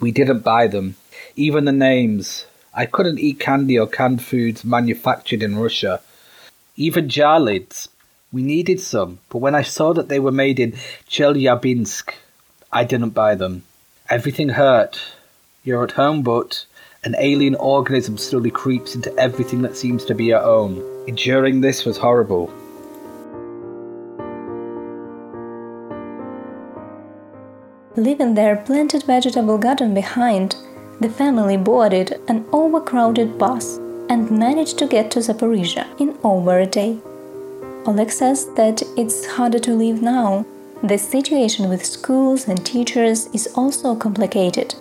We 0.00 0.10
didn't 0.10 0.40
buy 0.40 0.66
them. 0.66 0.96
Even 1.36 1.66
the 1.66 1.72
names. 1.72 2.46
I 2.74 2.84
couldn't 2.86 3.20
eat 3.20 3.38
candy 3.38 3.78
or 3.78 3.86
canned 3.86 4.24
foods 4.24 4.64
manufactured 4.64 5.44
in 5.44 5.56
Russia. 5.56 6.00
Even 6.74 7.08
jar 7.08 7.38
lids. 7.38 7.88
We 8.32 8.42
needed 8.42 8.80
some, 8.80 9.20
but 9.28 9.38
when 9.38 9.54
I 9.54 9.62
saw 9.62 9.92
that 9.92 10.08
they 10.08 10.18
were 10.18 10.32
made 10.32 10.58
in 10.58 10.72
Chelyabinsk, 11.08 12.12
I 12.72 12.82
didn't 12.82 13.10
buy 13.10 13.36
them. 13.36 13.62
Everything 14.08 14.48
hurt. 14.48 15.00
You're 15.62 15.84
at 15.84 15.92
home, 15.92 16.22
but 16.22 16.66
an 17.02 17.16
alien 17.18 17.54
organism 17.54 18.18
slowly 18.18 18.50
creeps 18.50 18.94
into 18.94 19.14
everything 19.16 19.62
that 19.62 19.74
seems 19.74 20.04
to 20.04 20.14
be 20.14 20.26
your 20.26 20.42
own. 20.42 20.84
Enduring 21.06 21.62
this 21.62 21.86
was 21.86 21.96
horrible. 21.96 22.52
Leaving 27.96 28.34
their 28.34 28.56
planted 28.56 29.02
vegetable 29.04 29.56
garden 29.56 29.94
behind, 29.94 30.56
the 31.00 31.08
family 31.08 31.56
boarded 31.56 32.20
an 32.28 32.44
overcrowded 32.52 33.38
bus 33.38 33.78
and 34.10 34.30
managed 34.30 34.78
to 34.78 34.86
get 34.86 35.10
to 35.10 35.20
Zaporizhia 35.20 35.86
in 35.98 36.18
over 36.22 36.60
a 36.60 36.66
day. 36.66 36.98
Oleg 37.86 38.10
says 38.10 38.46
that 38.56 38.82
it's 38.98 39.24
harder 39.24 39.58
to 39.60 39.74
live 39.74 40.02
now. 40.02 40.44
The 40.82 40.98
situation 40.98 41.70
with 41.70 41.84
schools 41.84 42.46
and 42.46 42.64
teachers 42.64 43.26
is 43.28 43.48
also 43.54 43.96
complicated. 43.96 44.74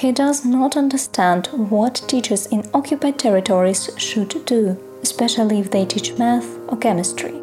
He 0.00 0.12
does 0.12 0.46
not 0.46 0.78
understand 0.78 1.48
what 1.48 2.02
teachers 2.08 2.46
in 2.46 2.66
occupied 2.72 3.18
territories 3.18 3.90
should 3.98 4.46
do, 4.46 4.78
especially 5.02 5.58
if 5.58 5.70
they 5.70 5.84
teach 5.84 6.16
math 6.16 6.48
or 6.68 6.78
chemistry. 6.78 7.38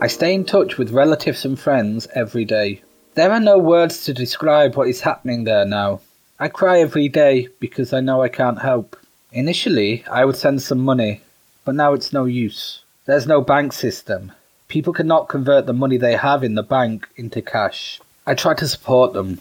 I 0.00 0.08
stay 0.08 0.34
in 0.34 0.44
touch 0.44 0.76
with 0.76 0.90
relatives 0.90 1.44
and 1.44 1.56
friends 1.56 2.08
every 2.16 2.44
day. 2.44 2.82
There 3.14 3.30
are 3.30 3.38
no 3.38 3.58
words 3.60 4.02
to 4.06 4.12
describe 4.12 4.74
what 4.74 4.88
is 4.88 5.02
happening 5.02 5.44
there 5.44 5.64
now. 5.64 6.00
I 6.40 6.48
cry 6.48 6.80
every 6.80 7.08
day 7.08 7.46
because 7.60 7.92
I 7.92 8.00
know 8.00 8.22
I 8.22 8.28
can't 8.28 8.62
help. 8.62 8.96
Initially, 9.30 10.04
I 10.10 10.24
would 10.24 10.34
send 10.34 10.62
some 10.62 10.80
money, 10.80 11.20
but 11.64 11.76
now 11.76 11.92
it's 11.92 12.12
no 12.12 12.24
use. 12.24 12.80
There's 13.04 13.28
no 13.28 13.40
bank 13.40 13.72
system. 13.72 14.32
People 14.66 14.92
cannot 14.92 15.28
convert 15.28 15.66
the 15.66 15.72
money 15.72 15.96
they 15.96 16.16
have 16.16 16.42
in 16.42 16.56
the 16.56 16.64
bank 16.64 17.06
into 17.14 17.40
cash. 17.40 18.00
I 18.26 18.34
try 18.34 18.54
to 18.54 18.66
support 18.66 19.12
them, 19.12 19.38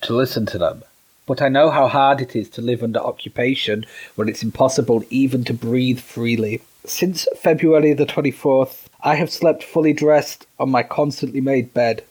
to 0.00 0.14
listen 0.14 0.46
to 0.46 0.56
them, 0.56 0.84
but 1.26 1.40
I 1.40 1.48
know 1.48 1.70
how 1.70 1.88
hard 1.88 2.20
it 2.20 2.36
is 2.36 2.48
to 2.50 2.62
live 2.62 2.82
under 2.82 3.00
occupation 3.00 3.84
when 4.14 4.28
it's 4.28 4.42
impossible 4.42 5.04
even 5.10 5.44
to 5.44 5.54
breathe 5.54 6.00
freely. 6.00 6.62
Since 6.86 7.26
February 7.36 7.94
the 7.94 8.06
24th, 8.06 8.84
I 9.02 9.14
have 9.16 9.30
slept 9.30 9.62
fully 9.62 9.92
dressed 9.92 10.46
on 10.58 10.70
my 10.70 10.82
constantly 10.82 11.40
made 11.40 11.72
bed, 11.74 12.02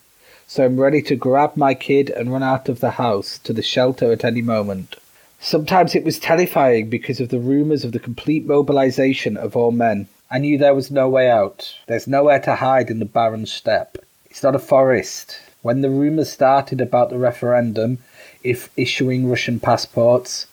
so 0.47 0.65
I'm 0.65 0.79
ready 0.79 1.01
to 1.03 1.15
grab 1.15 1.55
my 1.55 1.73
kid 1.73 2.09
and 2.09 2.31
run 2.31 2.43
out 2.43 2.69
of 2.69 2.79
the 2.79 2.91
house 2.91 3.39
to 3.39 3.53
the 3.53 3.61
shelter 3.61 4.11
at 4.11 4.23
any 4.23 4.41
moment. 4.41 4.95
Sometimes 5.39 5.93
it 5.93 6.03
was 6.03 6.19
terrifying 6.19 6.89
because 6.89 7.19
of 7.19 7.29
the 7.29 7.39
rumours 7.39 7.83
of 7.83 7.91
the 7.91 7.99
complete 7.99 8.45
mobilization 8.45 9.35
of 9.35 9.55
all 9.55 9.71
men. 9.71 10.07
I 10.31 10.39
knew 10.39 10.57
there 10.57 10.73
was 10.73 10.89
no 10.89 11.09
way 11.09 11.29
out. 11.29 11.75
There's 11.87 12.07
nowhere 12.07 12.39
to 12.39 12.55
hide 12.55 12.89
in 12.89 12.99
the 12.99 13.05
barren 13.05 13.45
steppe. 13.45 13.97
It's 14.29 14.41
not 14.41 14.55
a 14.55 14.59
forest. 14.59 15.37
When 15.61 15.81
the 15.81 15.89
rumours 15.89 16.31
started 16.31 16.81
about 16.81 17.09
the 17.09 17.17
referendum, 17.17 17.99
if 18.43 18.69
issuing 18.77 19.29
Russian 19.29 19.59
passports, 19.59 20.47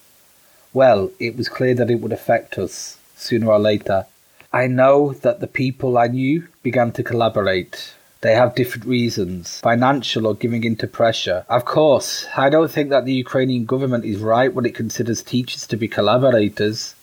well, 0.72 1.10
it 1.18 1.36
was 1.36 1.48
clear 1.48 1.74
that 1.74 1.90
it 1.90 2.00
would 2.00 2.12
affect 2.12 2.58
us, 2.58 2.98
sooner 3.16 3.50
or 3.50 3.58
later. 3.58 4.06
I 4.52 4.66
know 4.66 5.12
that 5.14 5.40
the 5.40 5.46
people 5.46 5.98
I 5.98 6.06
knew 6.06 6.48
began 6.62 6.92
to 6.92 7.02
collaborate. 7.02 7.94
They 8.20 8.34
have 8.34 8.54
different 8.54 8.84
reasons, 8.84 9.60
financial 9.60 10.26
or 10.26 10.34
giving 10.34 10.64
in 10.64 10.76
to 10.76 10.86
pressure. 10.86 11.44
Of 11.48 11.64
course, 11.64 12.26
I 12.36 12.50
don't 12.50 12.70
think 12.70 12.90
that 12.90 13.04
the 13.04 13.14
Ukrainian 13.14 13.64
government 13.64 14.04
is 14.04 14.18
right 14.18 14.52
when 14.52 14.66
it 14.66 14.74
considers 14.74 15.22
teachers 15.22 15.66
to 15.68 15.76
be 15.76 15.88
collaborators. 15.88 16.94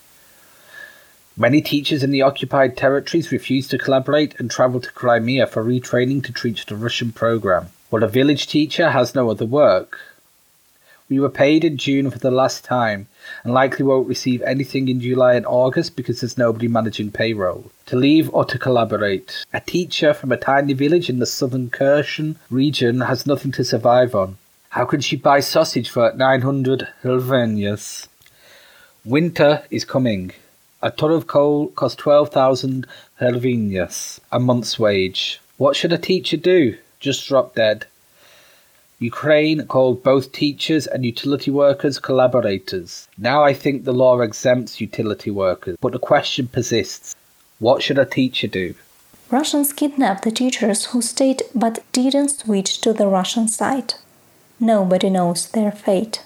Many 1.36 1.62
teachers 1.62 2.04
in 2.04 2.12
the 2.12 2.22
occupied 2.22 2.78
territories 2.78 3.32
refused 3.32 3.72
to 3.72 3.78
collaborate 3.78 4.40
and 4.40 4.50
traveled 4.50 4.84
to 4.84 4.92
Crimea 4.92 5.48
for 5.48 5.64
retraining 5.64 6.24
to 6.24 6.34
teach 6.34 6.66
the 6.66 6.76
Russian 6.76 7.12
program. 7.12 7.68
But 7.90 8.04
a 8.04 8.08
village 8.08 8.48
teacher 8.48 8.92
has 8.92 9.16
no 9.16 9.30
other 9.30 9.46
work. 9.46 10.00
We 11.10 11.22
were 11.22 11.30
paid 11.30 11.64
in 11.64 11.78
June 11.78 12.12
for 12.12 12.20
the 12.20 12.32
last 12.32 12.66
time, 12.66 13.08
and 13.46 13.54
likely 13.54 13.86
won't 13.86 14.10
receive 14.10 14.42
anything 14.42 14.90
in 14.90 15.00
July 15.00 15.36
and 15.36 15.46
August 15.46 15.96
because 15.96 16.20
there's 16.20 16.38
nobody 16.38 16.68
managing 16.68 17.12
payroll. 17.12 17.72
To 17.86 17.96
leave 17.96 18.30
or 18.34 18.44
to 18.44 18.60
collaborate. 18.60 19.46
A 19.54 19.62
teacher 19.62 20.14
from 20.14 20.34
a 20.34 20.38
tiny 20.38 20.74
village 20.74 21.10
in 21.10 21.20
the 21.20 21.26
southern 21.26 21.70
Kherson 21.70 22.38
region 22.50 23.00
has 23.02 23.26
nothing 23.26 23.54
to 23.54 23.64
survive 23.64 24.16
on. 24.16 24.38
How 24.72 24.84
can 24.84 25.00
she 25.00 25.16
buy 25.16 25.40
sausage 25.40 25.90
for 25.90 26.12
900 26.14 26.90
hryvnias? 27.04 28.08
Winter 29.06 29.64
is 29.72 29.86
coming. 29.86 30.32
A 30.82 30.92
ton 30.92 31.12
of 31.12 31.26
coal 31.26 31.68
costs 31.68 31.96
12,000 32.02 32.86
hryvnias, 33.22 34.20
a 34.30 34.40
month's 34.40 34.78
wage. 34.78 35.40
What 35.56 35.78
should 35.78 35.94
a 35.94 35.98
teacher 35.98 36.36
do? 36.36 36.78
Just 37.00 37.26
drop 37.30 37.56
dead. 37.56 37.86
Ukraine 39.00 39.68
called 39.68 40.02
both 40.02 40.32
teachers 40.32 40.88
and 40.88 41.06
utility 41.06 41.52
workers 41.52 42.00
collaborators. 42.00 43.08
Now 43.18 43.44
I 43.44 43.54
think 43.54 43.84
the 43.84 43.94
law 43.94 44.22
exempts 44.22 44.82
utility 44.82 45.30
workers, 45.30 45.78
but 45.80 45.92
the 45.92 46.00
question 46.00 46.48
persists 46.48 47.16
what 47.60 47.84
should 47.84 48.00
a 48.00 48.06
teacher 48.06 48.48
do? 48.48 48.74
Russians 49.30 49.74
kidnapped 49.74 50.24
the 50.24 50.32
teachers 50.32 50.86
who 50.86 51.02
stayed 51.02 51.44
but 51.54 51.84
didn't 51.92 52.30
switch 52.30 52.82
to 52.82 52.94
the 52.94 53.08
Russian 53.08 53.48
side. 53.48 53.96
Nobody 54.60 55.10
knows 55.10 55.50
their 55.50 55.72
fate. 55.72 56.24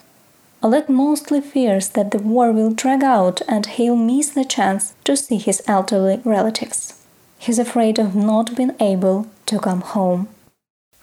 Oleg 0.63 0.88
mostly 0.88 1.42
fears 1.42 1.90
that 1.90 2.12
the 2.12 2.20
war 2.20 2.51
will 2.51 2.72
drag 2.72 3.04
out 3.04 3.42
and 3.48 3.66
he'll 3.66 3.96
miss 3.96 4.30
the 4.30 4.46
chance 4.46 4.94
to 5.04 5.18
see 5.18 5.38
his 5.38 5.62
elderly 5.68 6.22
relatives. 6.24 7.01
He's 7.40 7.60
afraid 7.60 7.98
of 7.98 8.16
not 8.16 8.56
being 8.56 8.75
able 8.80 9.28
to 9.48 9.60
come 9.60 9.82
home. 9.82 10.30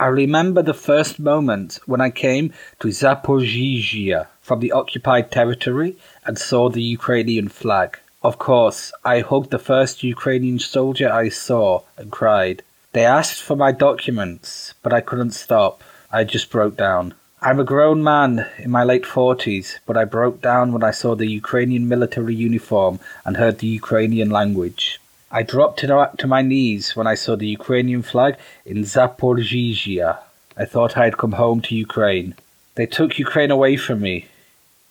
I 0.01 0.07
remember 0.07 0.63
the 0.63 0.75
first 0.75 1.19
moment 1.19 1.81
when 1.87 2.01
I 2.01 2.11
came 2.11 2.53
to 2.79 2.87
Zaporizhia 2.89 4.29
from 4.41 4.61
the 4.61 4.71
occupied 4.71 5.33
territory 5.33 5.97
and 6.25 6.39
saw 6.39 6.69
the 6.69 6.83
Ukrainian 6.83 7.49
flag. 7.49 7.99
Of 8.23 8.39
course, 8.39 8.93
I 9.05 9.21
hugged 9.21 9.51
the 9.51 9.59
first 9.59 10.05
Ukrainian 10.05 10.61
soldier 10.61 11.11
I 11.11 11.31
saw 11.31 11.83
and 11.97 12.13
cried. 12.13 12.63
They 12.93 13.05
asked 13.05 13.43
for 13.43 13.57
my 13.57 13.73
documents, 13.73 14.75
but 14.85 14.93
I 14.93 15.01
couldn't 15.01 15.33
stop. 15.33 15.83
I 16.13 16.23
just 16.23 16.49
broke 16.49 16.77
down. 16.77 17.15
I'm 17.43 17.59
a 17.59 17.65
grown 17.65 18.03
man 18.03 18.47
in 18.59 18.71
my 18.71 18.85
late 18.85 19.05
40s, 19.05 19.79
but 19.85 19.97
I 19.97 20.05
broke 20.05 20.41
down 20.41 20.73
when 20.73 20.85
I 20.85 20.93
saw 20.93 21.17
the 21.17 21.27
Ukrainian 21.27 21.89
military 21.89 22.37
uniform 22.37 23.01
and 23.25 23.37
heard 23.37 23.59
the 23.59 23.67
Ukrainian 23.67 24.31
language. 24.31 24.98
I 25.31 25.43
dropped 25.43 25.81
to 25.81 26.27
my 26.27 26.41
knees 26.43 26.97
when 26.97 27.07
I 27.07 27.15
saw 27.15 27.37
the 27.37 27.47
Ukrainian 27.47 28.03
flag 28.03 28.37
in 28.65 28.79
Zaporizhia. 28.79 30.19
I 30.57 30.65
thought 30.65 30.97
I 30.97 31.05
had 31.05 31.19
come 31.19 31.33
home 31.33 31.61
to 31.63 31.75
Ukraine. 31.75 32.35
They 32.77 32.87
took 32.87 33.19
Ukraine 33.19 33.51
away 33.51 33.77
from 33.77 34.01
me. 34.01 34.27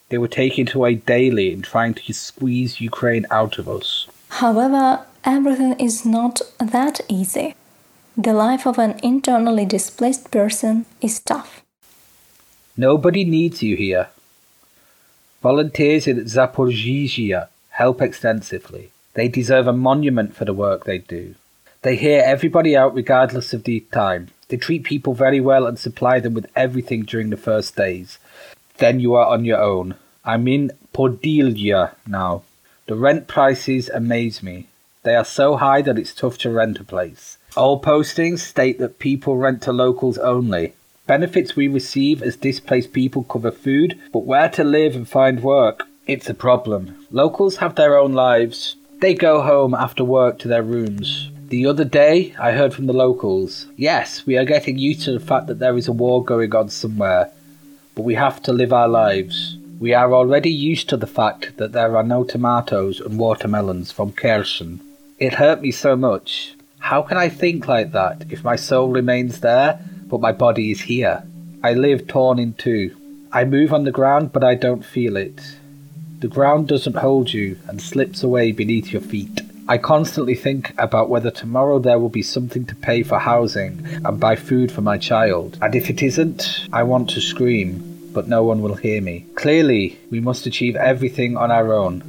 They 0.10 0.20
were 0.20 0.28
taking 0.28 0.68
it 0.68 0.74
away 0.74 0.96
daily 0.96 1.52
and 1.54 1.64
trying 1.64 1.96
to 1.96 2.14
squeeze 2.14 2.80
Ukraine 2.80 3.26
out 3.32 3.58
of 3.58 3.68
us. 3.68 4.08
However, 4.30 5.06
everything 5.24 5.74
is 5.80 6.06
not 6.06 6.42
that 6.60 7.02
easy. 7.10 7.56
The 8.16 8.34
life 8.34 8.66
of 8.68 8.78
an 8.78 9.00
internally 9.02 9.66
displaced 9.66 10.32
person 10.32 10.86
is 11.02 11.20
tough. 11.20 11.64
Nobody 12.78 13.26
needs 13.26 13.64
you 13.64 13.76
here. 13.76 14.10
Volunteers 15.42 16.08
in 16.08 16.18
Zaporizhia 16.26 17.48
help 17.70 18.02
extensively. 18.02 18.92
They 19.18 19.28
deserve 19.28 19.66
a 19.66 19.74
monument 19.74 20.36
for 20.36 20.46
the 20.46 20.54
work 20.54 20.86
they 20.86 21.00
do. 21.00 21.34
They 21.82 21.96
hear 21.96 22.22
everybody 22.24 22.78
out 22.78 22.94
regardless 22.94 23.52
of 23.52 23.64
the 23.64 23.80
time. 23.92 24.28
They 24.48 24.58
treat 24.58 24.84
people 24.84 25.16
very 25.16 25.42
well 25.42 25.66
and 25.66 25.80
supply 25.80 26.20
them 26.20 26.36
with 26.36 26.46
everything 26.56 27.02
during 27.02 27.32
the 27.32 27.36
first 27.50 27.76
days. 27.76 28.20
Then 28.78 29.00
you 29.00 29.16
are 29.16 29.26
on 29.26 29.44
your 29.44 29.60
own. 29.60 29.96
I'm 30.24 30.48
in 30.48 30.70
Podilya 30.94 31.96
now. 32.06 32.44
The 32.86 32.94
rent 32.94 33.28
prices 33.28 33.90
amaze 33.90 34.44
me. 34.44 34.68
They 35.02 35.16
are 35.16 35.26
so 35.26 35.56
high 35.56 35.82
that 35.82 35.98
it's 35.98 36.14
tough 36.14 36.38
to 36.40 36.52
rent 36.52 36.80
a 36.80 36.84
place. 36.84 37.40
All 37.56 37.82
postings 37.82 38.42
state 38.42 38.78
that 38.78 39.00
people 39.00 39.38
rent 39.38 39.64
to 39.64 39.74
locals 39.74 40.20
only. 40.20 40.74
Benefits 41.08 41.56
we 41.56 41.68
receive 41.68 42.22
as 42.22 42.36
displaced 42.36 42.94
people 42.94 43.24
cover 43.24 43.50
food, 43.50 44.00
but 44.14 44.26
where 44.26 44.50
to 44.50 44.64
live 44.64 44.96
and 44.96 45.10
find 45.10 45.42
work? 45.42 45.88
It's 46.06 46.30
a 46.30 46.36
problem. 46.36 47.08
Locals 47.10 47.58
have 47.58 47.74
their 47.74 47.98
own 47.98 48.14
lives. 48.14 48.76
They 49.00 49.14
go 49.14 49.42
home 49.42 49.74
after 49.74 50.04
work 50.04 50.40
to 50.40 50.48
their 50.48 50.64
rooms. 50.64 51.30
The 51.50 51.66
other 51.66 51.86
day, 51.86 52.36
I 52.40 52.52
heard 52.52 52.74
from 52.74 52.88
the 52.88 52.94
locals 52.94 53.68
yes, 53.76 54.26
we 54.26 54.38
are 54.38 54.46
getting 54.46 54.78
used 54.78 55.04
to 55.04 55.12
the 55.12 55.20
fact 55.20 55.48
that 55.48 55.60
there 55.60 55.78
is 55.78 55.88
a 55.88 55.92
war 55.92 56.24
going 56.24 56.56
on 56.56 56.70
somewhere, 56.70 57.30
but 57.96 58.02
we 58.02 58.16
have 58.16 58.42
to 58.44 58.54
live 58.54 58.74
our 58.74 58.88
lives. 58.88 59.58
We 59.80 59.94
are 59.94 60.14
already 60.14 60.52
used 60.52 60.90
to 60.90 60.98
the 60.98 61.08
fact 61.08 61.58
that 61.58 61.72
there 61.72 61.96
are 61.96 62.04
no 62.04 62.24
tomatoes 62.24 63.00
and 63.00 63.20
watermelons 63.20 63.92
from 63.92 64.14
Kherson. 64.14 64.82
It 65.20 65.36
hurt 65.36 65.62
me 65.62 65.72
so 65.72 65.96
much. 65.96 66.56
How 66.80 67.02
can 67.02 67.18
I 67.18 67.30
think 67.30 67.68
like 67.68 67.92
that 67.92 68.26
if 68.30 68.44
my 68.44 68.56
soul 68.56 68.90
remains 68.90 69.42
there 69.42 69.80
but 70.08 70.22
my 70.22 70.32
body 70.32 70.72
is 70.72 70.82
here. 70.82 71.24
I 71.64 71.74
live 71.74 72.08
torn 72.08 72.40
in 72.40 72.54
two. 72.54 72.96
I 73.32 73.44
move 73.44 73.74
on 73.74 73.84
the 73.84 73.92
ground, 73.92 74.32
but 74.32 74.44
I 74.44 74.56
don't 74.56 74.86
feel 74.86 75.18
it. 75.18 75.42
The 76.20 76.28
ground 76.28 76.68
doesn't 76.68 76.96
hold 76.96 77.32
you 77.32 77.60
and 77.68 77.80
slips 77.80 78.24
away 78.24 78.52
beneath 78.52 78.92
your 78.92 79.04
feet. 79.04 79.42
I 79.68 79.78
constantly 79.78 80.34
think 80.34 80.74
about 80.80 81.10
whether 81.10 81.30
tomorrow 81.30 81.78
there 81.78 82.00
will 82.00 82.10
be 82.10 82.24
something 82.24 82.66
to 82.66 82.76
pay 82.76 83.04
for 83.04 83.20
housing 83.20 83.86
and 84.04 84.20
buy 84.20 84.36
food 84.36 84.72
for 84.72 84.82
my 84.82 84.98
child. 84.98 85.60
And 85.62 85.76
if 85.76 85.92
it 85.92 86.02
isn't, 86.02 86.70
I 86.74 86.82
want 86.82 87.12
to 87.12 87.22
scream, 87.22 88.10
but 88.14 88.28
no 88.28 88.44
one 88.44 88.64
will 88.64 88.74
hear 88.74 89.00
me. 89.00 89.28
Clearly, 89.36 90.00
we 90.10 90.20
must 90.20 90.48
achieve 90.48 90.76
everything 90.76 91.38
on 91.38 91.52
our 91.52 91.72
own. 91.72 92.02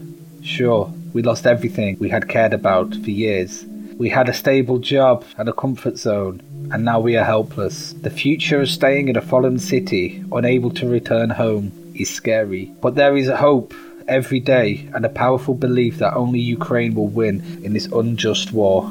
Sure, 0.42 0.90
we 1.12 1.20
lost 1.20 1.46
everything 1.46 1.98
we 1.98 2.08
had 2.08 2.30
cared 2.30 2.54
about 2.54 2.94
for 2.94 3.10
years. 3.10 3.66
We 3.98 4.08
had 4.08 4.30
a 4.30 4.34
stable 4.34 4.78
job 4.78 5.26
and 5.36 5.50
a 5.50 5.52
comfort 5.52 5.98
zone, 5.98 6.40
and 6.72 6.82
now 6.82 6.98
we 6.98 7.18
are 7.18 7.24
helpless. 7.24 7.92
The 7.92 8.08
future 8.08 8.62
of 8.62 8.70
staying 8.70 9.08
in 9.08 9.16
a 9.16 9.20
foreign 9.20 9.58
city, 9.58 10.24
unable 10.32 10.70
to 10.70 10.88
return 10.88 11.28
home, 11.28 11.72
is 11.94 12.08
scary. 12.08 12.72
But 12.80 12.94
there 12.94 13.14
is 13.14 13.28
hope 13.28 13.74
every 14.08 14.40
day 14.40 14.88
and 14.94 15.04
a 15.04 15.08
powerful 15.08 15.54
belief 15.54 15.98
that 15.98 16.14
only 16.14 16.40
Ukraine 16.40 16.94
will 16.94 17.08
win 17.08 17.42
in 17.62 17.72
this 17.74 17.86
unjust 17.86 18.52
war. 18.52 18.90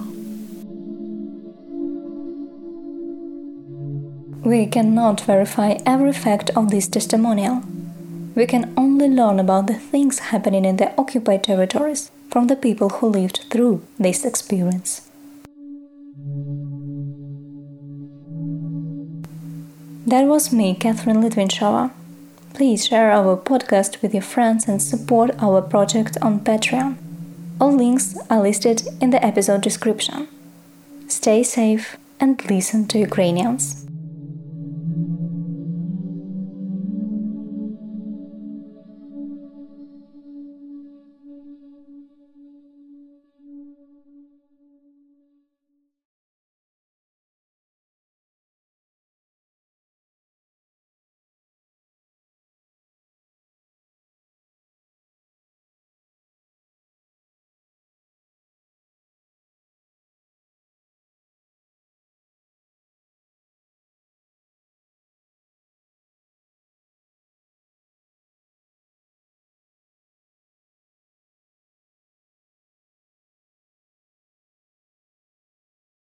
We 4.44 4.66
cannot 4.66 5.22
verify 5.22 5.78
every 5.86 6.14
fact 6.14 6.52
of 6.52 6.70
this 6.70 6.88
testimonial. 6.88 7.64
We 8.36 8.46
can 8.46 8.74
only 8.78 9.10
learn 9.10 9.40
about 9.40 9.68
the 9.68 9.74
things 9.74 10.20
happening 10.20 10.64
in 10.64 10.78
the 10.78 10.96
occupied 10.98 11.44
territories 11.44 12.12
from 12.30 12.48
the 12.48 12.56
people 12.56 12.90
who 12.90 13.10
lived 13.10 13.46
through 13.50 13.82
this 13.98 14.24
experience. 14.24 15.02
That 20.06 20.26
was 20.26 20.54
me, 20.54 20.76
Catherine 20.76 21.22
Litvinchova. 21.22 21.92
Please 22.58 22.88
share 22.88 23.12
our 23.12 23.38
podcast 23.38 24.02
with 24.02 24.16
your 24.16 24.24
friends 24.24 24.68
and 24.68 24.82
support 24.82 25.30
our 25.38 25.62
project 25.62 26.18
on 26.24 26.40
Patreon. 26.40 26.98
All 27.62 27.72
links 27.72 28.18
are 28.32 28.42
listed 28.42 28.82
in 29.00 29.12
the 29.12 29.24
episode 29.24 29.62
description. 29.62 30.28
Stay 31.08 31.44
safe 31.44 31.98
and 32.20 32.44
listen 32.50 32.88
to 32.88 32.98
Ukrainians. 32.98 33.87